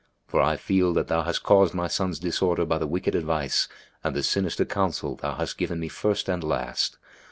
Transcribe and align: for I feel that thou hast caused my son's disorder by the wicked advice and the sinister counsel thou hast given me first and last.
for 0.25 0.41
I 0.41 0.55
feel 0.57 0.93
that 0.93 1.09
thou 1.09 1.21
hast 1.21 1.43
caused 1.43 1.75
my 1.75 1.87
son's 1.87 2.17
disorder 2.17 2.65
by 2.65 2.79
the 2.79 2.87
wicked 2.87 3.13
advice 3.13 3.67
and 4.03 4.15
the 4.15 4.23
sinister 4.23 4.65
counsel 4.65 5.15
thou 5.15 5.35
hast 5.35 5.59
given 5.59 5.79
me 5.79 5.89
first 5.89 6.27
and 6.27 6.43
last. 6.43 6.97